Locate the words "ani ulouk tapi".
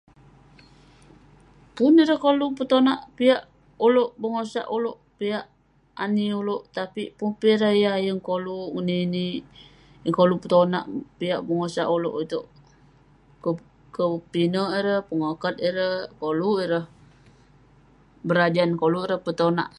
6.03-7.03